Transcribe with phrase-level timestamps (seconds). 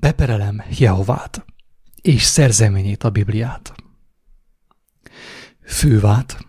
[0.00, 1.44] beperelem Jehovát,
[2.02, 3.74] és szerzeményét a Bibliát.
[5.66, 6.46] Fővát,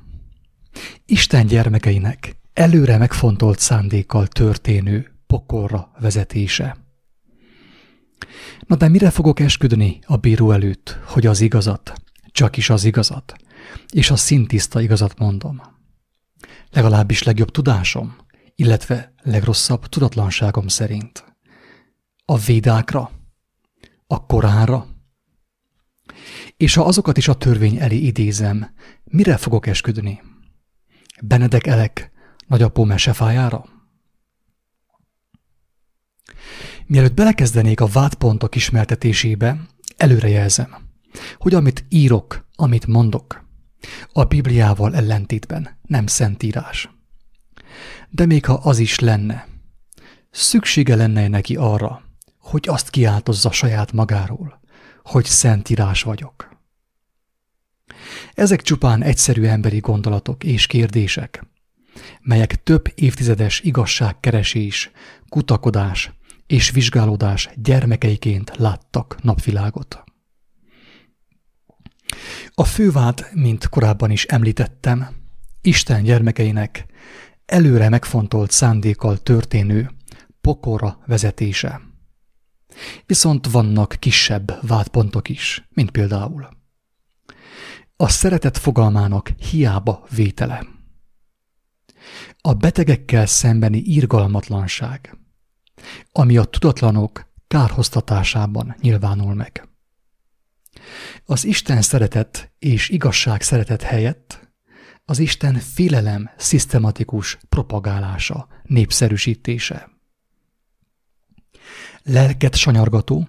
[1.06, 6.78] Isten gyermekeinek előre megfontolt szándékkal történő pokolra vezetése.
[8.68, 11.94] Na de mire fogok esküdni a bíró előtt, hogy az igazat,
[12.32, 13.36] csak is az igazat,
[13.92, 15.62] és a szintiszta igazat mondom?
[16.72, 18.16] Legalábbis legjobb tudásom,
[18.56, 21.24] illetve legrosszabb tudatlanságom szerint.
[22.26, 23.12] A védákra,
[24.08, 24.88] a koránra,
[26.58, 28.74] és ha azokat is a törvény elé idézem,
[29.04, 30.22] mire fogok esküdni?
[31.22, 32.12] Benedek Elek
[32.48, 33.66] nagyapó mesefájára?
[36.86, 40.76] Mielőtt belekezdenék a vádpontok ismertetésébe, előrejelzem,
[41.38, 43.44] hogy amit írok, amit mondok,
[44.12, 46.90] a Bibliával ellentétben nem szentírás.
[48.10, 49.48] De még ha az is lenne,
[50.32, 52.05] szüksége lenne neki arra,
[52.46, 54.60] hogy azt kiáltozza saját magáról,
[55.04, 56.50] hogy szentírás vagyok.
[58.34, 61.46] Ezek csupán egyszerű emberi gondolatok és kérdések,
[62.22, 64.92] melyek több évtizedes igazságkeresés,
[65.30, 66.12] kutakodás
[66.48, 70.04] és vizsgálódás gyermekeiként láttak napvilágot.
[72.54, 75.08] A fővád, mint korábban is említettem,
[75.62, 76.86] Isten gyermekeinek
[77.46, 79.92] előre megfontolt szándékkal történő
[80.42, 81.94] pokora vezetése.
[83.06, 86.48] Viszont vannak kisebb vádpontok is, mint például
[87.98, 90.66] a szeretet fogalmának hiába vétele.
[92.42, 95.18] A betegekkel szembeni irgalmatlanság,
[96.12, 99.70] ami a tudatlanok kárhoztatásában nyilvánul meg.
[101.26, 104.54] Az Isten szeretet és igazság szeretet helyett
[105.06, 109.95] az Isten félelem szisztematikus propagálása, népszerűsítése.
[112.08, 113.28] Lelket sanyargató,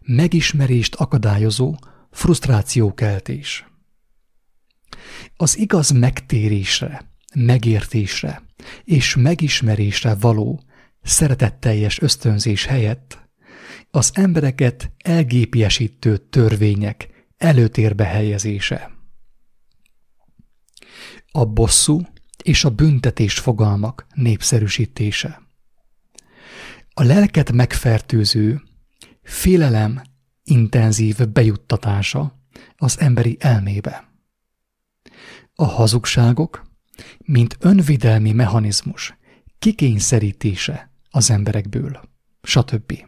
[0.00, 1.74] megismerést akadályozó
[2.10, 3.66] frusztrációkeltés.
[5.36, 8.42] Az igaz megtérésre, megértésre
[8.84, 10.62] és megismerésre való
[11.02, 13.18] szeretetteljes ösztönzés helyett
[13.90, 18.90] az embereket elgépiesítő törvények előtérbe helyezése.
[21.30, 22.00] A bosszú
[22.42, 25.43] és a büntetés fogalmak népszerűsítése.
[26.96, 28.62] A lelket megfertőző,
[29.22, 30.02] félelem
[30.44, 32.38] intenzív bejuttatása
[32.76, 34.08] az emberi elmébe.
[35.54, 36.64] A hazugságok,
[37.18, 39.16] mint önvidelmi mechanizmus
[39.58, 42.00] kikényszerítése az emberekből,
[42.42, 43.04] stb.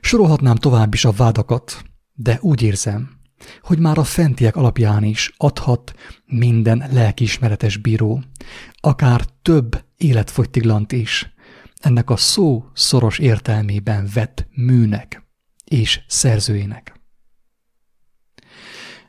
[0.00, 3.18] Sorolhatnám tovább is a vádakat, de úgy érzem,
[3.60, 5.94] hogy már a fentiek alapján is adhat
[6.26, 8.22] minden lelkiismeretes bíró,
[8.80, 11.32] akár több életfogytiglant is,
[11.80, 15.28] ennek a szó szoros értelmében vett műnek
[15.64, 17.00] és szerzőjének.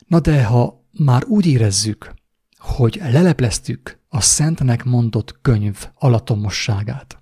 [0.06, 2.14] Na de ha már úgy érezzük,
[2.56, 7.18] hogy lelepleztük a szentnek mondott könyv alatomosságát,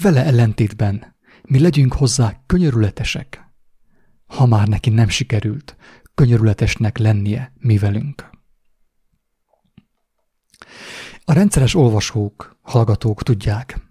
[0.00, 3.46] vele ellentétben mi legyünk hozzá könyörületesek,
[4.26, 5.76] ha már neki nem sikerült
[6.14, 8.30] könyörületesnek lennie mi velünk.
[11.24, 13.87] A rendszeres olvasók, hallgatók tudják,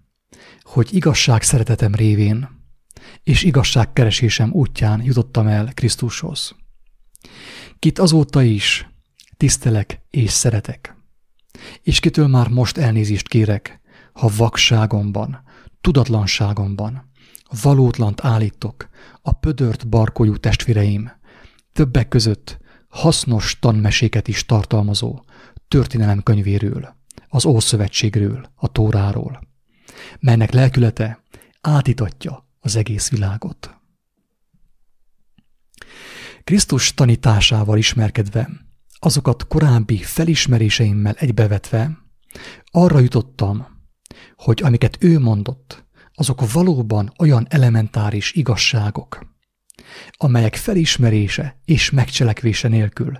[0.68, 2.48] hogy igazság szeretetem révén
[3.22, 6.56] és igazságkeresésem útján jutottam el Krisztushoz.
[7.78, 8.88] Kit azóta is
[9.36, 10.96] tisztelek és szeretek,
[11.82, 13.80] és kitől már most elnézést kérek,
[14.12, 15.42] ha vakságomban,
[15.80, 17.10] tudatlanságomban,
[17.62, 18.88] valótlant állítok
[19.22, 21.10] a pödört barkójú testvéreim,
[21.72, 22.58] többek között
[22.88, 25.24] hasznos tanmeséket is tartalmazó
[25.68, 26.96] történelemkönyvéről,
[27.28, 29.47] az Ószövetségről, a Tóráról,
[30.20, 31.22] melynek lelkülete
[31.60, 33.76] átítatja az egész világot.
[36.44, 38.50] Krisztus tanításával ismerkedve,
[38.98, 41.98] azokat korábbi felismeréseimmel egybevetve,
[42.70, 43.66] arra jutottam,
[44.36, 49.26] hogy amiket ő mondott, azok valóban olyan elementáris igazságok,
[50.16, 53.18] amelyek felismerése és megcselekvése nélkül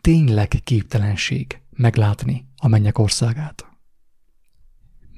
[0.00, 3.73] tényleg képtelenség meglátni a mennyek országát.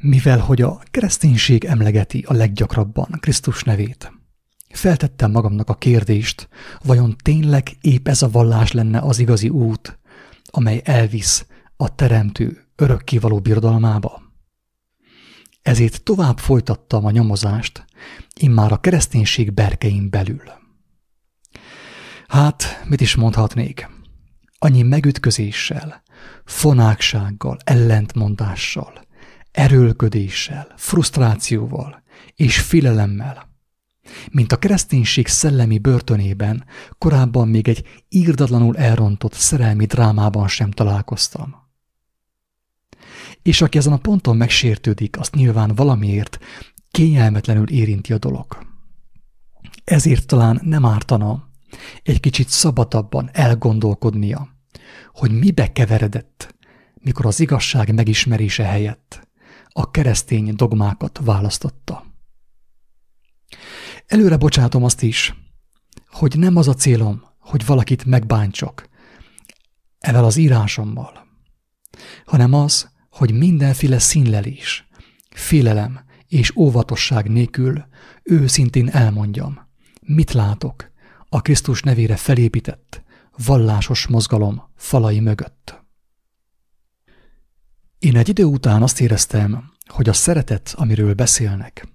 [0.00, 4.12] Mivel hogy a kereszténység emlegeti a leggyakrabban Krisztus nevét,
[4.68, 6.48] feltettem magamnak a kérdést,
[6.82, 9.98] vajon tényleg épp ez a vallás lenne az igazi út,
[10.44, 11.46] amely elvisz
[11.76, 14.22] a teremtő örökkévaló birodalmába?
[15.62, 17.84] Ezért tovább folytattam a nyomozást,
[18.40, 20.42] immár a kereszténység berkein belül.
[22.26, 23.88] Hát, mit is mondhatnék?
[24.58, 26.02] Annyi megütközéssel,
[26.44, 29.05] fonáksággal, ellentmondással,
[29.56, 32.02] erőlködéssel, frusztrációval
[32.34, 33.54] és filelemmel,
[34.30, 36.64] mint a kereszténység szellemi börtönében,
[36.98, 41.54] korábban még egy írdatlanul elrontott szerelmi drámában sem találkoztam.
[43.42, 46.38] És aki ezen a ponton megsértődik, azt nyilván valamiért
[46.90, 48.66] kényelmetlenül érinti a dolog.
[49.84, 51.48] Ezért talán nem ártana
[52.02, 54.48] egy kicsit szabadabban elgondolkodnia,
[55.12, 56.54] hogy mibe keveredett,
[56.94, 59.25] mikor az igazság megismerése helyett
[59.78, 62.04] a keresztény dogmákat választotta.
[64.06, 65.34] Előre bocsátom azt is,
[66.08, 68.88] hogy nem az a célom, hogy valakit megbántsak
[69.98, 71.26] evel az írásommal,
[72.24, 74.88] hanem az, hogy mindenféle színlelés,
[75.30, 77.84] félelem és óvatosság nélkül
[78.22, 79.68] őszintén elmondjam,
[80.00, 80.90] mit látok
[81.28, 83.02] a Krisztus nevére felépített,
[83.36, 85.85] vallásos mozgalom falai mögött.
[88.06, 91.88] Én egy idő után azt éreztem, hogy a szeretet, amiről beszélnek,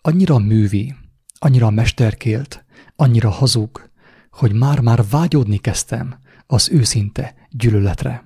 [0.00, 0.94] annyira művi,
[1.38, 2.64] annyira mesterkélt,
[2.96, 3.90] annyira hazug,
[4.30, 8.24] hogy már-már vágyódni kezdtem az őszinte gyűlöletre.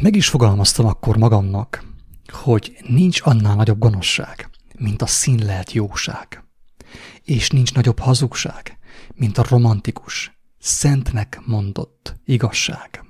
[0.00, 1.84] Meg is fogalmaztam akkor magamnak,
[2.32, 6.44] hogy nincs annál nagyobb gonoszság, mint a színlelt jóság.
[7.22, 8.78] És nincs nagyobb hazugság,
[9.14, 13.07] mint a romantikus, szentnek mondott igazság.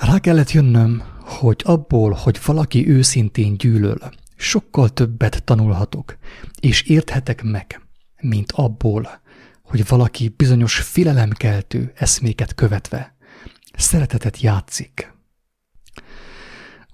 [0.00, 3.98] Rá kellett jönnöm, hogy abból, hogy valaki őszintén gyűlöl,
[4.36, 6.16] sokkal többet tanulhatok,
[6.60, 7.80] és érthetek meg,
[8.20, 9.20] mint abból,
[9.62, 13.16] hogy valaki bizonyos filelemkeltő eszméket követve
[13.76, 15.12] szeretetet játszik.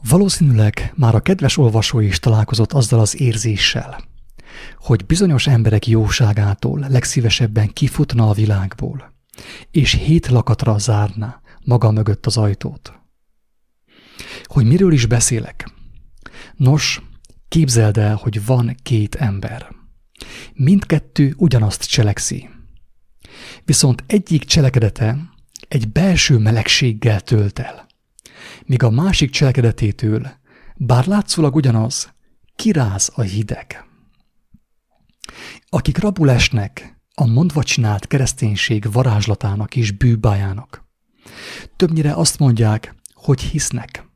[0.09, 4.01] Valószínűleg már a kedves olvasó is találkozott azzal az érzéssel,
[4.79, 9.13] hogy bizonyos emberek jóságától legszívesebben kifutna a világból,
[9.71, 12.93] és hét lakatra zárná maga mögött az ajtót.
[14.43, 15.73] Hogy miről is beszélek?
[16.57, 17.01] Nos,
[17.55, 19.69] Képzeld el, hogy van két ember.
[20.53, 22.49] Mindkettő ugyanazt cselekszi.
[23.65, 25.17] Viszont egyik cselekedete
[25.69, 27.87] egy belső melegséggel tölt el,
[28.65, 30.31] míg a másik cselekedetétől,
[30.77, 32.15] bár látszólag ugyanaz,
[32.57, 33.85] kiráz a hideg.
[35.69, 40.84] Akik rabul esnek a mondva csinált kereszténység varázslatának és bűbájának,
[41.77, 44.09] többnyire azt mondják, hogy hisznek,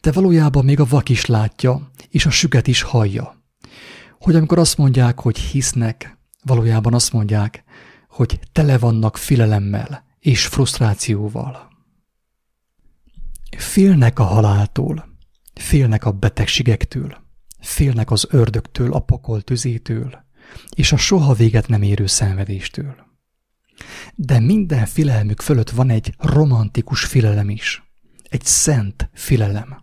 [0.00, 3.42] de valójában még a vak is látja, és a süket is hallja.
[4.18, 7.64] Hogy amikor azt mondják, hogy hisznek, valójában azt mondják,
[8.08, 11.68] hogy tele vannak filelemmel és frusztrációval.
[13.56, 15.08] Félnek a haláltól,
[15.54, 17.16] félnek a betegségektől,
[17.60, 20.24] félnek az ördögtől, a pokol tüzétől,
[20.70, 23.07] és a soha véget nem érő szenvedéstől.
[24.14, 27.82] De minden filelmük fölött van egy romantikus filelem is–
[28.28, 29.82] egy szent filelem.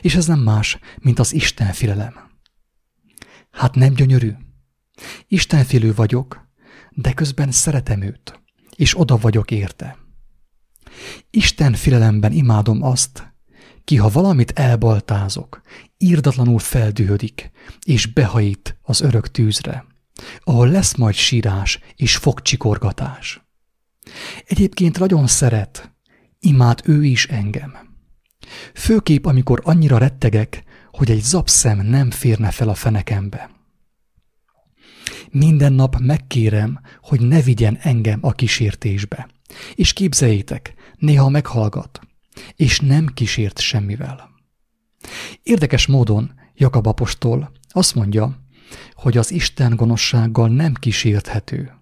[0.00, 2.14] És ez nem más, mint az Isten filelem.
[3.50, 4.32] Hát nem gyönyörű?
[5.28, 6.48] Istenfélő vagyok,
[6.90, 8.40] de közben szeretem őt,
[8.76, 9.96] és oda vagyok érte.
[11.30, 13.32] Isten filelemben imádom azt,
[13.84, 15.60] ki ha valamit elbaltázok,
[15.98, 17.50] írdatlanul feldühödik,
[17.86, 19.84] és behajít az örök tűzre,
[20.40, 23.42] ahol lesz majd sírás és fogcsikorgatás.
[24.46, 25.92] Egyébként nagyon szeret,
[26.38, 27.76] imád ő is engem.
[28.74, 33.50] Főkép, amikor annyira rettegek, hogy egy zapszem nem férne fel a fenekembe.
[35.30, 39.28] Minden nap megkérem, hogy ne vigyen engem a kísértésbe.
[39.74, 42.00] És képzeljétek, néha meghallgat,
[42.56, 44.30] és nem kísért semmivel.
[45.42, 48.43] Érdekes módon Jakab apostol azt mondja,
[48.92, 51.72] hogy az Isten gonoszsággal nem kísérthető.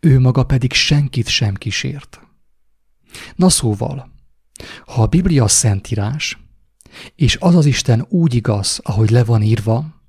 [0.00, 2.20] Ő maga pedig senkit sem kísért.
[3.34, 4.12] Na szóval,
[4.86, 6.38] ha a Biblia szentírás,
[7.14, 10.02] és az az Isten úgy igaz, ahogy le van írva,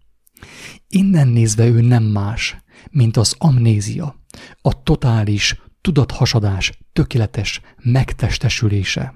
[0.88, 2.58] innen nézve ő nem más,
[2.92, 4.16] mint az amnézia,
[4.62, 9.14] a totális tudathasadás tökéletes megtestesülése.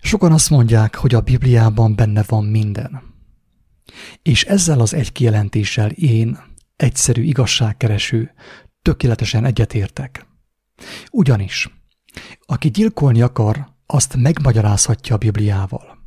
[0.00, 3.09] Sokan azt mondják, hogy a Bibliában benne van minden.
[4.22, 6.38] És ezzel az egy kijelentéssel én,
[6.76, 8.34] egyszerű igazságkereső,
[8.82, 10.26] tökéletesen egyetértek.
[11.10, 11.68] Ugyanis
[12.40, 15.98] aki gyilkolni akar, azt megmagyarázhatja a Bibliával.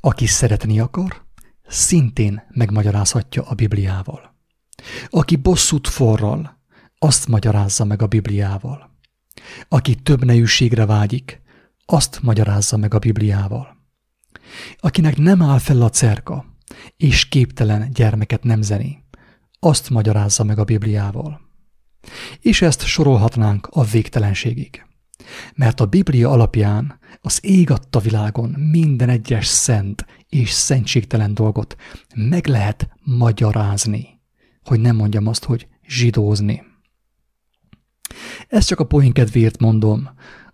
[0.00, 1.24] Aki szeretni akar,
[1.66, 4.34] szintén megmagyarázhatja a Bibliával.
[5.08, 6.60] Aki bosszút forral,
[6.98, 8.90] azt magyarázza meg a Bibliával.
[9.68, 11.40] Aki több nejűségre vágyik,
[11.84, 13.76] azt magyarázza meg a Bibliával.
[14.78, 16.44] Akinek nem áll fel a cerka,
[16.96, 19.04] és képtelen gyermeket nemzeni,
[19.58, 21.40] azt magyarázza meg a Bibliával.
[22.40, 24.86] És ezt sorolhatnánk a végtelenségig.
[25.54, 31.76] Mert a Biblia alapján az ég adta világon minden egyes szent és szentségtelen dolgot
[32.14, 34.20] meg lehet magyarázni,
[34.64, 36.62] hogy nem mondjam azt, hogy zsidózni.
[38.48, 40.08] Ezt csak a poén kedvéért mondom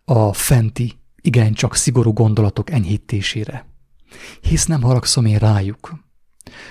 [0.05, 3.67] a fenti, igencsak szigorú gondolatok enyhítésére.
[4.41, 5.93] Hisz nem haragszom én rájuk.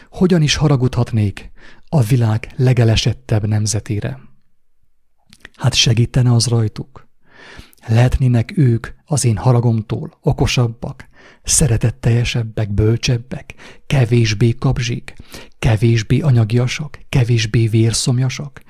[0.09, 1.51] Hogyan is haragudhatnék
[1.89, 4.19] a világ legelesettebb nemzetére?
[5.57, 7.09] Hát segítene az rajtuk?
[7.87, 11.07] Lehetnének ők az én haragomtól okosabbak,
[11.43, 13.53] szeretetteljesebbek, bölcsebbek,
[13.87, 15.13] kevésbé kapzsik,
[15.59, 18.61] kevésbé anyagiasak, kevésbé vérszomjasak,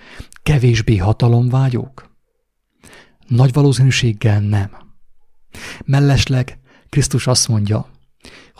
[0.43, 2.09] kevésbé hatalomvágyók?
[3.27, 4.71] Nagy valószínűséggel nem.
[5.85, 7.90] Mellesleg Krisztus azt mondja,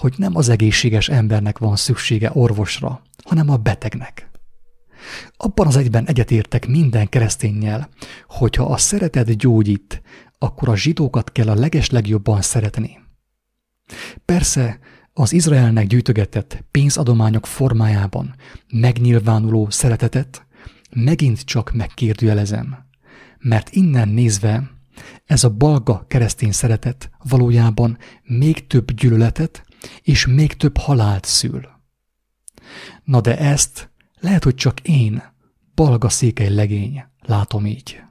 [0.02, 4.30] hogy nem az egészséges embernek van szüksége orvosra, hanem a betegnek.
[5.38, 7.90] Abban az egyben egyetértek minden keresztényel,
[8.28, 10.02] hogyha a szeretet gyógyít,
[10.38, 13.00] akkor a zsidókat kell a legeslegjobban szeretni.
[14.26, 14.80] Persze
[15.14, 18.36] az Izraelnek gyűjtögetett pénzadományok formájában
[18.74, 20.46] megnyilvánuló szeretetet
[20.90, 22.78] megint csak megkérdőjelezem,
[23.40, 24.72] mert innen nézve
[25.26, 29.70] ez a balga keresztény szeretet valójában még több gyűlöletet
[30.02, 31.70] és még több halált szül.
[33.04, 35.24] Na de ezt lehet, hogy csak én,
[35.76, 38.02] balga székely legény, látom így.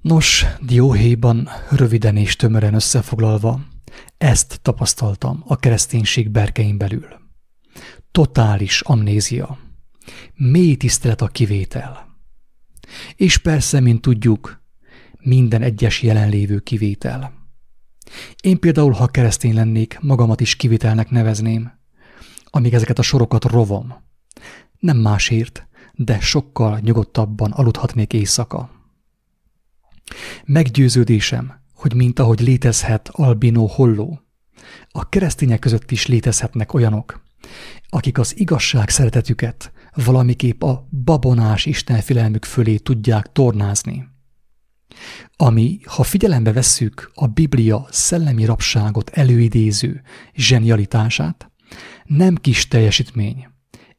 [0.00, 3.60] Nos, dióhéjban röviden és tömören összefoglalva,
[4.18, 7.06] ezt tapasztaltam a kereszténység berkein belül.
[8.10, 9.58] Totális amnézia.
[10.34, 12.18] Mély tisztelet a kivétel.
[13.16, 14.62] És persze, mint tudjuk,
[15.18, 17.43] minden egyes jelenlévő kivétel.
[18.40, 21.72] Én például, ha keresztény lennék, magamat is kivételnek nevezném,
[22.44, 23.94] amíg ezeket a sorokat rovom.
[24.78, 28.70] Nem másért, de sokkal nyugodtabban aludhatnék éjszaka.
[30.44, 34.20] Meggyőződésem, hogy mint ahogy létezhet albino holló,
[34.88, 37.22] a keresztények között is létezhetnek olyanok,
[37.88, 44.08] akik az igazság szeretetüket valamiképp a babonás istenfélelmük fölé tudják tornázni.
[45.36, 50.02] Ami, ha figyelembe vesszük a Biblia szellemi rabságot előidéző
[50.34, 51.50] zsenialitását,
[52.04, 53.48] nem kis teljesítmény.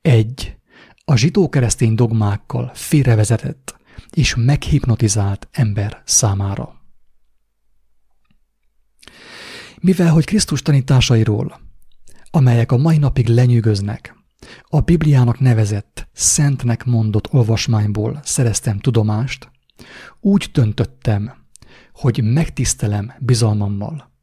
[0.02, 0.58] Egy,
[1.06, 3.76] a zsidó-keresztény dogmákkal félrevezetett
[4.10, 6.82] és meghipnotizált ember számára.
[9.82, 11.60] Mivel, hogy Krisztus tanításairól,
[12.32, 14.16] amelyek a mai napig lenyűgöznek,
[14.64, 19.52] a Bibliának nevezett, szentnek mondott olvasmányból szereztem tudomást,
[20.20, 21.34] úgy döntöttem,
[21.94, 24.14] hogy megtisztelem bizalmammal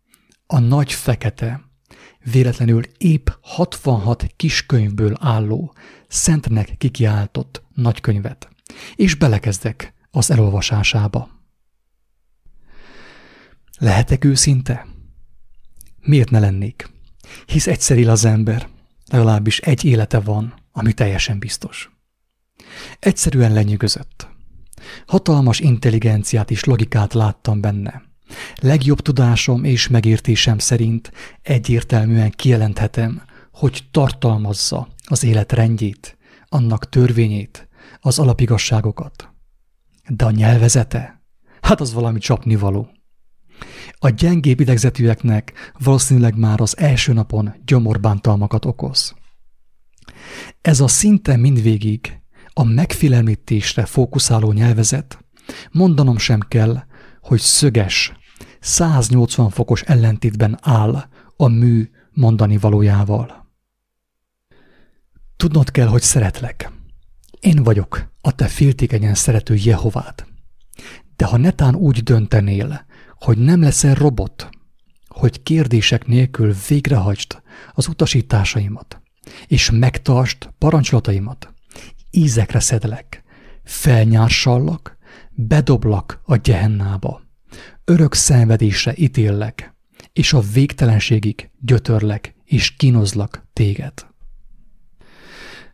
[0.47, 1.71] a nagy fekete,
[2.33, 5.75] véletlenül épp 66 kiskönyvből álló,
[6.09, 8.49] szentnek kikiáltott nagykönyvet,
[8.95, 11.29] és belekezdek az elolvasásába.
[13.79, 14.87] Lehetek őszinte?
[16.01, 16.91] Miért ne lennék?
[17.47, 18.69] Hisz egyszer él az ember,
[19.07, 21.91] legalábbis egy élete van, ami teljesen biztos.
[22.99, 24.32] Egyszerűen lenyűgözött.
[25.07, 28.03] Hatalmas intelligenciát és logikát láttam benne.
[28.55, 33.23] Legjobb tudásom és megértésem szerint egyértelműen kijelenthetem,
[33.53, 36.17] hogy tartalmazza az élet rendjét,
[36.49, 37.69] annak törvényét,
[38.01, 39.29] az alapigasságokat.
[40.09, 41.23] De a nyelvezete?
[41.61, 42.91] Hát az valami csapnivaló.
[43.99, 49.15] A gyengébb idegzetűeknek valószínűleg már az első napon gyomorbántalmakat okoz.
[50.61, 52.22] Ez a szinte mindvégig
[52.55, 55.25] a megfélemlítésre fókuszáló nyelvezet,
[55.71, 56.83] mondanom sem kell,
[57.21, 58.13] hogy szöges,
[58.61, 63.51] 180 fokos ellentétben áll a mű mondani valójával.
[65.37, 66.73] Tudnod kell, hogy szeretlek.
[67.41, 70.27] Én vagyok a te féltékenyen szerető Jehovád.
[71.17, 72.85] De ha netán úgy döntenél,
[73.19, 74.49] hogy nem leszel robot,
[75.09, 77.43] hogy kérdések nélkül végrehajtsd
[77.73, 79.01] az utasításaimat,
[79.47, 81.52] és megtartsd parancsolataimat,
[82.13, 83.23] ízekre szedlek,
[83.65, 84.97] felnyársallak,
[85.31, 87.23] bedoblak a gyehennába,
[87.85, 89.75] örök szenvedésre ítéllek,
[90.13, 93.93] és a végtelenségig gyötörlek és kínozlak téged.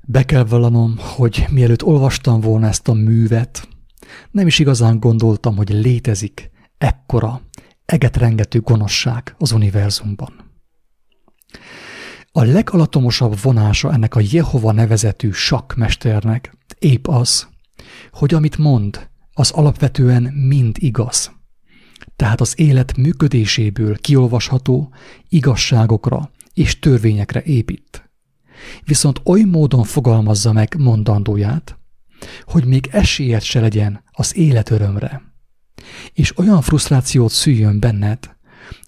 [0.03, 3.69] Be kell vallanom, hogy mielőtt olvastam volna ezt a művet,
[4.31, 7.41] nem is igazán gondoltam, hogy létezik ekkora,
[7.85, 10.33] egetrengető gonoszság az univerzumban.
[12.39, 17.49] A legalatomosabb vonása ennek a Jehova nevezetű sakkmesternek épp az,
[18.13, 21.33] hogy amit mond, az alapvetően mind igaz.
[22.17, 24.95] Tehát az élet működéséből kiolvasható
[25.29, 28.11] igazságokra és törvényekre épít.
[28.85, 31.79] Viszont oly módon fogalmazza meg mondandóját,
[32.43, 35.23] hogy még esélyed se legyen az élet örömre.
[36.13, 38.37] és olyan frusztrációt szüljön benned,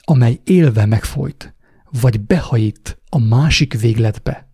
[0.05, 1.55] amely élve megfolyt,
[2.01, 4.49] vagy behajít a másik végletbe,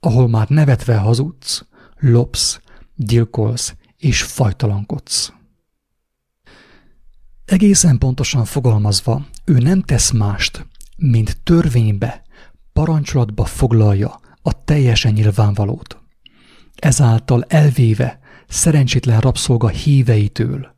[0.00, 1.64] ahol már nevetve hazudsz,
[1.98, 2.60] lopsz,
[2.96, 5.32] gyilkolsz és fajtalankodsz.
[7.44, 12.22] Egészen pontosan fogalmazva, ő nem tesz mást, mint törvénybe,
[12.72, 16.00] parancsolatba foglalja a teljesen nyilvánvalót.
[16.74, 20.76] Ezáltal elvéve szerencsétlen rabszolga híveitől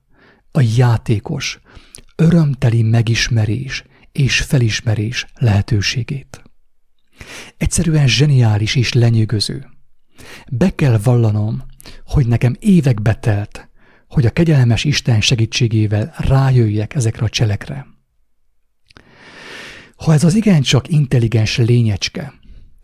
[0.50, 1.60] a játékos,
[2.16, 6.43] örömteli megismerés és felismerés lehetőségét.
[7.56, 9.66] Egyszerűen zseniális és lenyűgöző.
[10.50, 11.62] Be kell vallanom,
[12.04, 13.68] hogy nekem évekbe telt,
[14.08, 17.86] hogy a kegyelmes Isten segítségével rájöjjek ezekre a cselekre.
[19.96, 22.32] Ha ez az igencsak intelligens lényecske,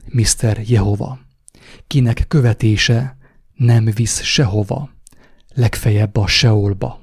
[0.05, 0.61] Mr.
[0.67, 1.19] Jehova,
[1.87, 3.17] kinek követése
[3.55, 4.91] nem visz sehova,
[5.55, 7.03] legfeljebb a seolba.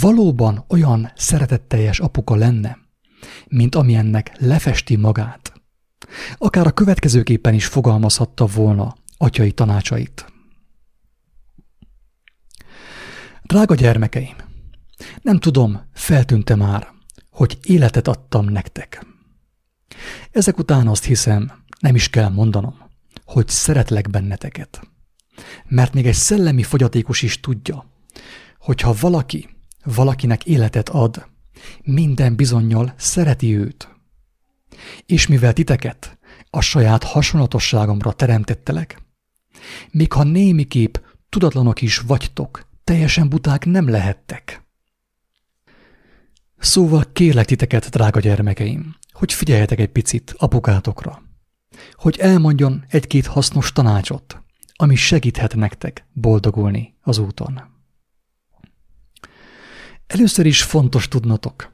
[0.00, 2.78] Valóban olyan szeretetteljes apuka lenne,
[3.48, 5.49] mint amilyennek lefesti magát.
[6.38, 10.32] Akár a következőképpen is fogalmazhatta volna atyai tanácsait.
[13.42, 14.36] Drága gyermekeim,
[15.22, 16.88] nem tudom, feltűnte már,
[17.30, 19.06] hogy életet adtam nektek.
[20.30, 22.74] Ezek után azt hiszem, nem is kell mondanom,
[23.24, 24.80] hogy szeretlek benneteket.
[25.68, 27.90] Mert még egy szellemi fogyatékos is tudja,
[28.58, 29.48] hogy ha valaki
[29.84, 31.26] valakinek életet ad,
[31.82, 33.88] minden bizonyal szereti őt.
[35.06, 36.18] És mivel titeket
[36.50, 39.02] a saját hasonlatosságomra teremtettelek,
[39.90, 40.96] még ha némiképp
[41.28, 44.64] tudatlanok is vagytok, teljesen buták nem lehettek.
[46.58, 51.22] Szóval kérlek titeket, drága gyermekeim, hogy figyeljetek egy picit apukátokra,
[51.92, 54.42] hogy elmondjon egy-két hasznos tanácsot,
[54.74, 57.62] ami segíthet nektek boldogulni az úton.
[60.06, 61.72] Először is fontos tudnotok,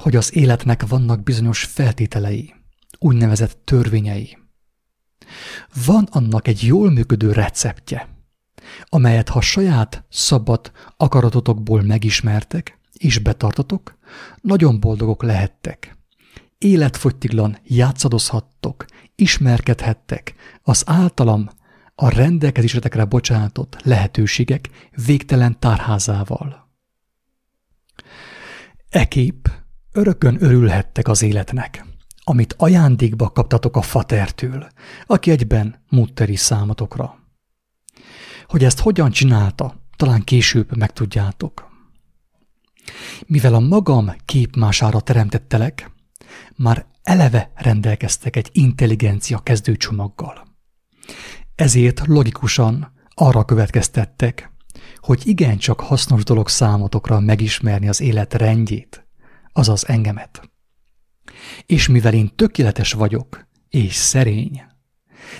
[0.00, 2.54] hogy az életnek vannak bizonyos feltételei,
[2.98, 4.38] úgynevezett törvényei.
[5.86, 8.08] Van annak egy jól működő receptje,
[8.84, 13.98] amelyet ha saját szabad akaratotokból megismertek és betartatok,
[14.40, 15.96] nagyon boldogok lehettek.
[16.58, 18.84] Életfogytiglan játszadozhattok,
[19.14, 21.48] ismerkedhettek az általam
[21.94, 24.68] a rendelkezésetekre bocsátott lehetőségek
[25.06, 26.68] végtelen tárházával.
[28.88, 29.59] Ekép
[29.92, 31.84] örökön örülhettek az életnek,
[32.24, 34.66] amit ajándékba kaptatok a fatertől,
[35.06, 37.18] aki egyben mutteri számotokra.
[38.46, 41.68] Hogy ezt hogyan csinálta, talán később megtudjátok.
[43.26, 45.90] Mivel a magam képmására teremtettelek,
[46.56, 50.46] már eleve rendelkeztek egy intelligencia kezdőcsomaggal.
[51.54, 54.50] Ezért logikusan arra következtettek,
[54.96, 59.09] hogy igencsak hasznos dolog számotokra megismerni az élet rendjét,
[59.52, 60.50] azaz engemet.
[61.66, 64.62] És mivel én tökéletes vagyok, és szerény,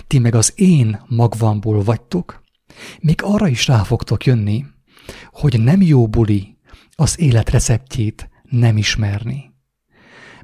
[0.07, 2.43] ti meg az én magvamból vagytok,
[3.01, 4.65] még arra is rá fogtok jönni,
[5.31, 6.57] hogy nem jó buli
[6.95, 9.51] az élet receptjét nem ismerni.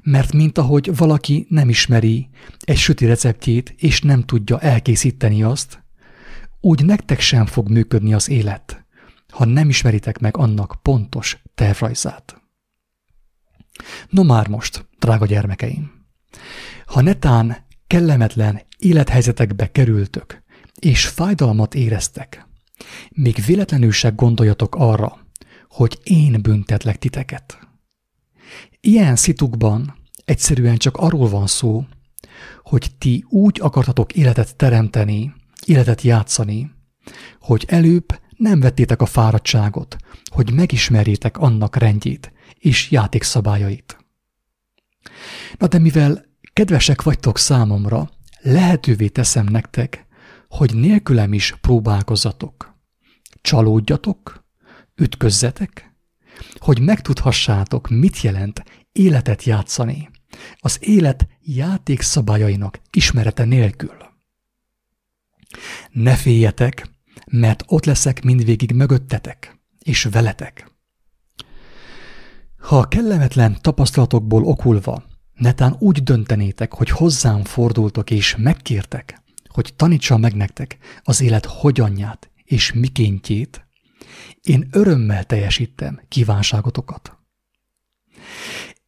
[0.03, 5.85] Mert mint ahogy valaki nem ismeri egy süti receptjét, és nem tudja elkészíteni azt,
[6.61, 8.85] úgy nektek sem fog működni az élet,
[9.31, 12.36] ha nem ismeritek meg annak pontos tervrajzát.
[14.09, 15.91] No már most, drága gyermekeim,
[16.85, 20.43] ha netán kellemetlen élethelyzetekbe kerültök,
[20.79, 22.47] és fájdalmat éreztek,
[23.09, 25.17] még véletlenül se gondoljatok arra,
[25.69, 27.59] hogy én büntetlek titeket.
[28.79, 31.85] Ilyen szitukban egyszerűen csak arról van szó,
[32.63, 35.33] hogy ti úgy akartatok életet teremteni,
[35.65, 36.71] életet játszani,
[37.39, 43.97] hogy előbb nem vettétek a fáradtságot, hogy megismerjétek annak rendjét és játékszabályait.
[45.57, 48.09] Na de mivel kedvesek vagytok számomra,
[48.41, 50.05] lehetővé teszem nektek,
[50.47, 52.75] hogy nélkülem is próbálkozzatok.
[53.41, 54.45] Csalódjatok,
[54.95, 55.95] ütközzetek,
[56.57, 60.09] hogy megtudhassátok, mit jelent életet játszani,
[60.55, 63.97] az élet játékszabályainak ismerete nélkül.
[65.91, 66.89] Ne féljetek,
[67.31, 70.76] mert ott leszek mindvégig mögöttetek, és veletek.
[72.67, 75.03] Ha a kellemetlen tapasztalatokból okulva
[75.33, 82.31] netán úgy döntenétek, hogy hozzám fordultok és megkértek, hogy tanítsa meg nektek az élet hogyanját
[82.43, 83.67] és mikéntjét,
[84.41, 87.17] én örömmel teljesítem kívánságotokat.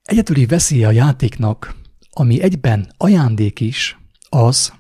[0.04, 1.76] Egyetüli veszélye a játéknak,
[2.10, 3.98] ami egyben ajándék is,
[4.30, 4.74] az,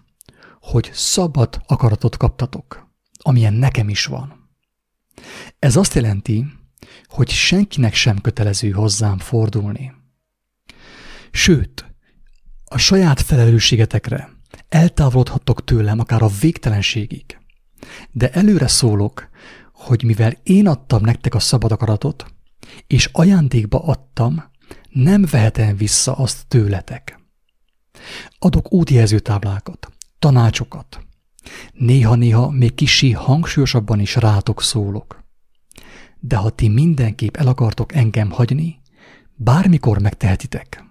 [0.60, 4.50] hogy szabad akaratot kaptatok, amilyen nekem is van.
[5.60, 6.46] Ez azt jelenti,
[7.06, 9.94] hogy senkinek sem kötelező hozzám fordulni.
[11.32, 11.86] Sőt,
[12.66, 14.30] a saját felelősségetekre
[14.70, 17.38] eltávolodhattok tőlem akár a végtelenségig.
[18.12, 19.30] De előre szólok,
[19.74, 22.26] hogy mivel én adtam nektek a szabad akaratot,
[22.88, 24.44] és ajándékba adtam,
[24.90, 27.20] nem vehetem vissza azt tőletek.
[28.40, 29.90] Adok útjelzőtáblákat,
[30.20, 31.00] tanácsokat.
[31.74, 35.19] Néha-néha még kisi hangsúlyosabban is rátok szólok.
[36.20, 38.82] De ha ti mindenképp el akartok engem hagyni,
[39.36, 40.84] bármikor megtehetitek.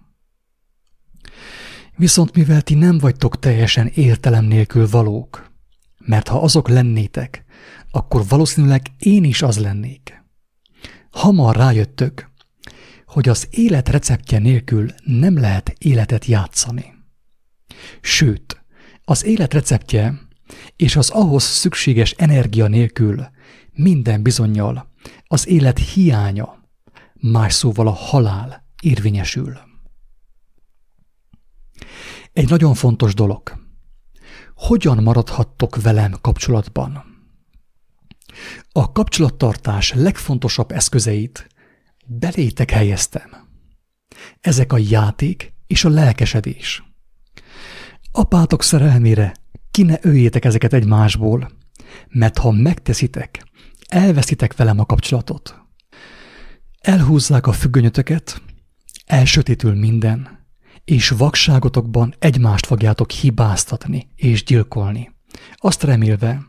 [1.97, 5.51] Viszont mivel ti nem vagytok teljesen értelem nélkül valók,
[5.99, 7.45] mert ha azok lennétek,
[7.91, 10.25] akkor valószínűleg én is az lennék.
[11.11, 12.31] Hamar rájöttök,
[13.07, 16.95] hogy az élet receptje nélkül nem lehet életet játszani.
[18.01, 18.63] Sőt,
[19.05, 20.21] az élet receptje
[20.77, 23.27] és az ahhoz szükséges energia nélkül
[23.73, 24.88] minden bizonyal
[25.27, 26.59] az élet hiánya,
[27.15, 29.59] más szóval a halál érvényesül.
[32.33, 33.67] Egy nagyon fontos dolog.
[34.55, 37.05] Hogyan maradhattok velem kapcsolatban?
[38.73, 41.49] A kapcsolattartás legfontosabb eszközeit
[42.07, 43.49] belétek helyeztem.
[44.41, 46.83] Ezek a játék és a lelkesedés.
[48.13, 49.35] Apátok szerelmére
[49.71, 51.51] ki ne öljétek ezeket egymásból,
[52.09, 53.45] mert ha megteszitek,
[53.89, 55.55] elveszitek velem a kapcsolatot.
[56.81, 58.43] Elhúzzák a függönyötöket,
[59.07, 60.47] elsötétül minden,
[60.85, 65.11] és vakságotokban egymást fogjátok hibáztatni és gyilkolni.
[65.55, 66.41] Azt remélve,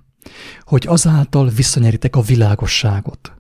[0.62, 3.34] hogy azáltal visszanyeritek a világosságot,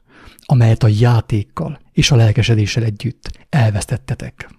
[0.46, 4.59] amelyet a játékkal és a lelkesedéssel együtt elvesztettetek.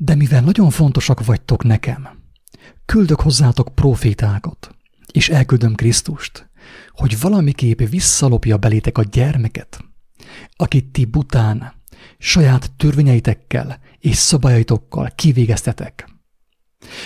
[0.00, 2.08] De mivel nagyon fontosak vagytok nekem,
[2.84, 4.74] küldök hozzátok profétákat,
[5.12, 6.50] és elküldöm Krisztust,
[6.90, 9.84] hogy valamiképp visszalopja belétek a gyermeket,
[10.56, 11.72] akit ti bután,
[12.18, 16.08] saját törvényeitekkel és szabályaitokkal kivégeztetek.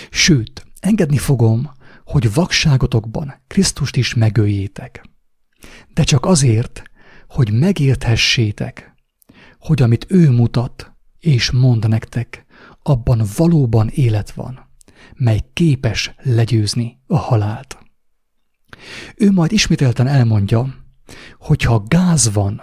[0.09, 1.71] Sőt, engedni fogom,
[2.05, 5.09] hogy vakságotokban Krisztust is megöljétek.
[5.93, 6.83] De csak azért,
[7.27, 8.93] hogy megérthessétek,
[9.59, 12.42] hogy amit ő mutat és mond nektek,
[12.83, 14.69] abban valóban élet van,
[15.15, 17.77] mely képes legyőzni a halált.
[19.15, 20.75] Ő majd ismételten elmondja,
[21.37, 22.61] hogy ha gáz van,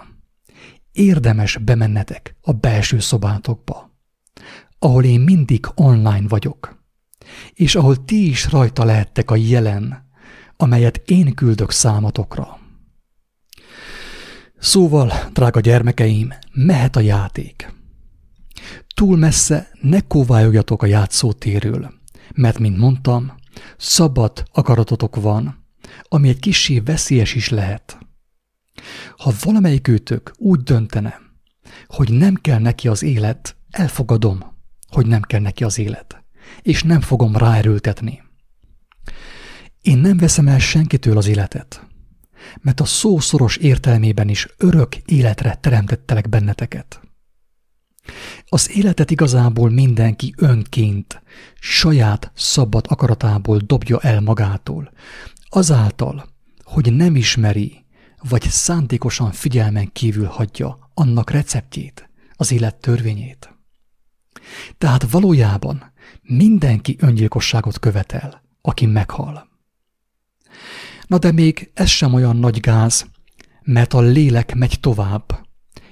[0.92, 3.98] érdemes bemennetek a belső szobátokba,
[4.78, 6.84] ahol én mindig online vagyok,
[7.52, 10.08] és ahol ti is rajta lehettek a jelen,
[10.56, 12.58] amelyet én küldök számatokra.
[14.58, 17.79] Szóval, drága gyermekeim, mehet a játék.
[19.00, 21.92] Túl messze ne kóvályogjatok a játszótérről,
[22.34, 23.34] mert, mint mondtam,
[23.76, 25.66] szabad akaratotok van,
[26.02, 27.98] ami egy kissé veszélyes is lehet.
[29.16, 31.20] Ha valamelyik őtök úgy döntene,
[31.86, 34.44] hogy nem kell neki az élet, elfogadom,
[34.88, 36.24] hogy nem kell neki az élet,
[36.62, 38.22] és nem fogom ráerőltetni.
[39.82, 41.86] Én nem veszem el senkitől az életet,
[42.60, 47.00] mert a szó szoros értelmében is örök életre teremtettelek benneteket.
[48.52, 51.22] Az életet igazából mindenki önként,
[51.60, 54.92] saját szabad akaratából dobja el magától,
[55.48, 56.28] azáltal,
[56.62, 57.84] hogy nem ismeri,
[58.28, 63.54] vagy szándékosan figyelmen kívül hagyja annak receptjét, az élet törvényét.
[64.78, 69.48] Tehát valójában mindenki öngyilkosságot követel, aki meghal.
[71.06, 73.06] Na de még ez sem olyan nagy gáz,
[73.62, 75.46] mert a lélek megy tovább,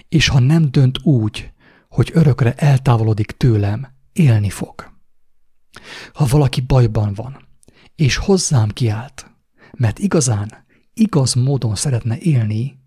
[0.09, 1.53] és ha nem dönt úgy,
[1.89, 4.93] hogy örökre eltávolodik tőlem, élni fog.
[6.13, 7.49] Ha valaki bajban van,
[7.95, 9.31] és hozzám kiált,
[9.77, 12.79] mert igazán, igaz módon szeretne élni,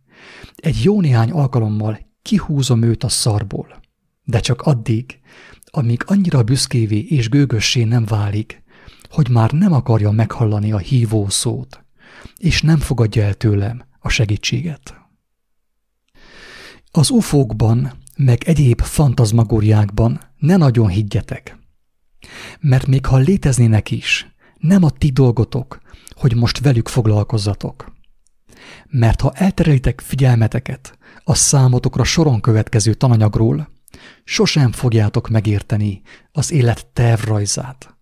[0.56, 3.82] egy jó néhány alkalommal kihúzom őt a szarból,
[4.24, 5.20] de csak addig,
[5.66, 8.64] amíg annyira büszkévé és gőgössé nem válik,
[9.10, 11.86] hogy már nem akarja meghallani a hívó szót,
[12.38, 14.96] és nem fogadja el tőlem a segítséget.
[16.92, 21.58] Az ufókban meg egyéb fantazmagóriákban ne nagyon higgyetek.
[22.60, 27.94] Mert még ha léteznének is, nem a ti dolgotok, hogy most velük foglalkozzatok.
[28.88, 33.70] Mert ha elterelitek figyelmeteket a számotokra soron következő tananyagról,
[34.24, 37.98] sosem fogjátok megérteni az élet tervrajzát,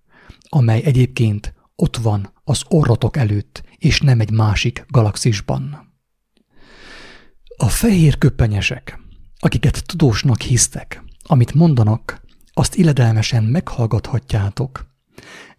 [0.50, 5.94] amely egyébként ott van az orrotok előtt, és nem egy másik galaxisban.
[7.58, 8.99] A fehér köppenyesek
[9.40, 12.22] akiket tudósnak hisztek, amit mondanak,
[12.54, 14.88] azt illedelmesen meghallgathatjátok,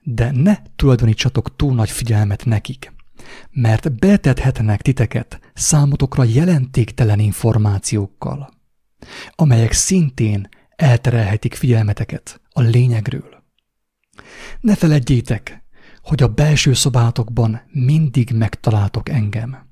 [0.03, 2.93] de ne tulajdonítsatok túl nagy figyelmet nekik,
[3.51, 8.51] mert betethetnek titeket számotokra jelentéktelen információkkal,
[9.35, 13.43] amelyek szintén elterelhetik figyelmeteket a lényegről.
[14.61, 15.64] Ne feledjétek,
[16.03, 19.69] hogy a belső szobátokban mindig megtaláltok engem,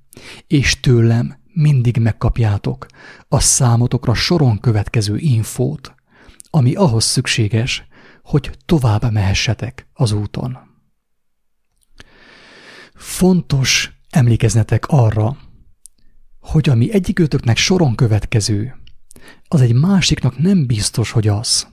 [0.47, 2.87] és tőlem mindig megkapjátok
[3.29, 5.94] a számotokra soron következő infót,
[6.51, 7.87] ami ahhoz szükséges,
[8.23, 10.59] hogy tovább mehessetek az úton.
[12.94, 15.37] Fontos emlékeznetek arra,
[16.40, 18.77] hogy ami egyikőtöknek soron következő,
[19.49, 21.68] az egy másiknak nem biztos, hogy az.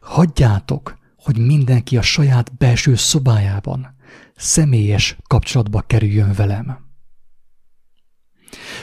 [0.00, 3.94] Hagyjátok, hogy mindenki a saját belső szobájában
[4.36, 6.89] személyes kapcsolatba kerüljön velem.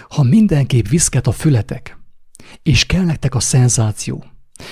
[0.10, 1.98] Ha mindenképp viszket a fületek,
[2.64, 4.26] és kell nektek a szenzáció,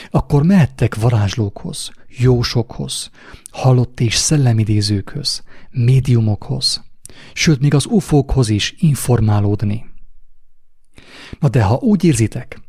[0.09, 3.09] akkor mehettek varázslókhoz, jósokhoz,
[3.51, 6.83] halott és szellemidézőkhöz, médiumokhoz,
[7.33, 9.85] sőt, még az ufókhoz is informálódni.
[11.39, 12.61] Na de ha úgy érzitek,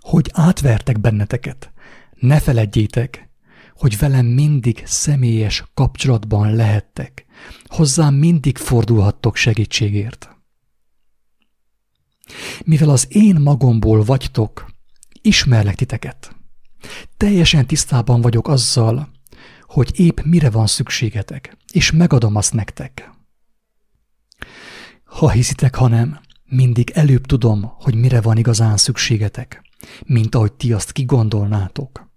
[0.00, 1.72] hogy átvertek benneteket,
[2.14, 3.28] ne feledjétek,
[3.76, 7.24] hogy velem mindig személyes kapcsolatban lehettek,
[7.64, 10.33] hozzám mindig fordulhattok segítségért.
[12.64, 14.70] Mivel az én magomból vagytok,
[15.22, 16.36] ismerlek titeket.
[17.16, 19.08] Teljesen tisztában vagyok azzal,
[19.62, 23.10] hogy épp mire van szükségetek, és megadom azt nektek.
[25.04, 29.62] Ha hiszitek, ha nem, mindig előbb tudom, hogy mire van igazán szükségetek,
[30.06, 32.12] mint ahogy ti azt kigondolnátok.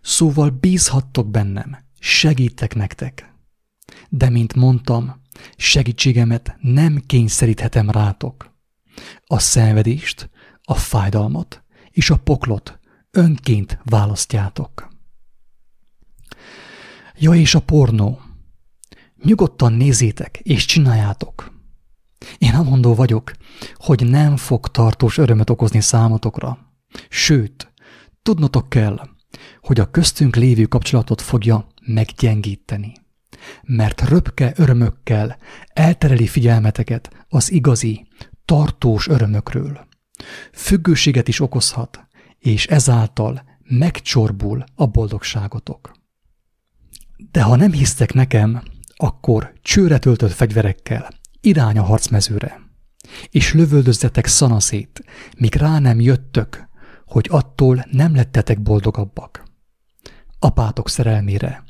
[0.00, 3.32] Szóval bízhattok bennem, segítek nektek.
[4.08, 5.20] De, mint mondtam,
[5.56, 8.53] segítségemet nem kényszeríthetem rátok.
[9.26, 10.30] A szenvedést,
[10.62, 12.78] a fájdalmat és a poklot
[13.10, 14.88] önként választjátok.
[17.18, 18.20] Ja, és a pornó.
[19.22, 21.52] Nyugodtan nézzétek és csináljátok.
[22.38, 23.32] Én amondó vagyok,
[23.74, 26.58] hogy nem fog tartós örömet okozni számotokra.
[27.08, 27.72] Sőt,
[28.22, 29.08] tudnotok kell,
[29.60, 32.92] hogy a köztünk lévő kapcsolatot fogja meggyengíteni.
[33.62, 35.36] Mert röpke örömökkel
[35.68, 38.06] eltereli figyelmeteket az igazi,
[38.44, 39.86] tartós örömökről.
[40.52, 42.06] Függőséget is okozhat,
[42.38, 45.92] és ezáltal megcsorbul a boldogságotok.
[47.30, 48.62] De ha nem hisztek nekem,
[48.96, 51.08] akkor csőre töltött fegyverekkel
[51.40, 52.60] irány a harcmezőre,
[53.30, 55.04] és lövöldözzetek szanaszét,
[55.38, 56.68] míg rá nem jöttök,
[57.06, 59.44] hogy attól nem lettetek boldogabbak.
[60.38, 61.64] Apátok szerelmére,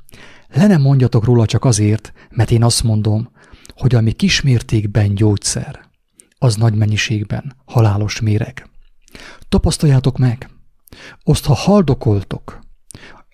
[0.48, 3.30] le nem mondjatok róla csak azért, mert én azt mondom,
[3.74, 5.83] hogy ami kismértékben gyógyszer,
[6.44, 8.70] az nagy mennyiségben halálos méreg.
[9.48, 10.50] Tapasztaljátok meg,
[11.22, 12.60] azt ha haldokoltok,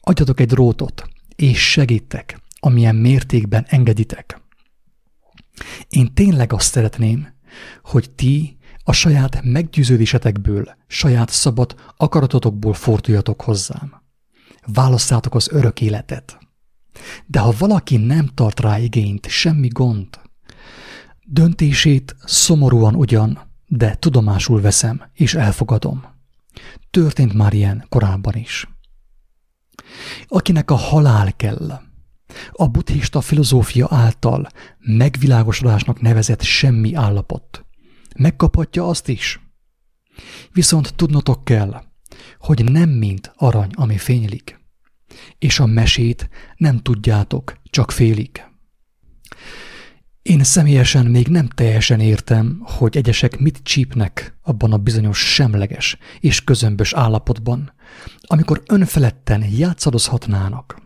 [0.01, 4.41] adjatok egy drótot, és segítek, amilyen mértékben engeditek.
[5.89, 7.29] Én tényleg azt szeretném,
[7.83, 14.03] hogy ti a saját meggyőződésetekből, saját szabad akaratotokból forduljatok hozzám.
[14.67, 16.39] Válasszátok az örök életet.
[17.27, 20.09] De ha valaki nem tart rá igényt, semmi gond.
[21.33, 26.05] Döntését szomorúan ugyan, de tudomásul veszem és elfogadom.
[26.91, 28.69] Történt már ilyen korábban is.
[30.27, 31.81] Akinek a halál kell,
[32.53, 37.65] a buddhista filozófia által megvilágosodásnak nevezett semmi állapot,
[38.17, 39.41] megkaphatja azt is.
[40.53, 41.83] Viszont tudnotok kell,
[42.39, 44.61] hogy nem mint arany, ami fénylik,
[45.39, 48.49] és a mesét nem tudjátok, csak félig.
[50.31, 56.45] Én személyesen még nem teljesen értem, hogy egyesek mit csípnek abban a bizonyos semleges és
[56.45, 57.73] közömbös állapotban,
[58.21, 60.83] amikor önfeledten játszadozhatnának.